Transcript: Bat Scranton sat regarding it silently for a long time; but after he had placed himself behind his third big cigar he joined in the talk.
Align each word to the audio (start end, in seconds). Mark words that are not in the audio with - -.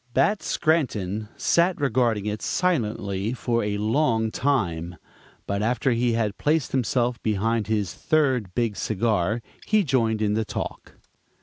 Bat 0.15 0.41
Scranton 0.41 1.29
sat 1.37 1.79
regarding 1.79 2.25
it 2.25 2.41
silently 2.41 3.33
for 3.33 3.63
a 3.63 3.77
long 3.77 4.31
time; 4.31 4.95
but 5.45 5.61
after 5.61 5.91
he 5.91 6.13
had 6.13 6.39
placed 6.39 6.71
himself 6.71 7.21
behind 7.21 7.67
his 7.67 7.93
third 7.93 8.55
big 8.55 8.75
cigar 8.75 9.43
he 9.67 9.83
joined 9.83 10.23
in 10.23 10.33
the 10.33 10.43
talk. 10.43 10.95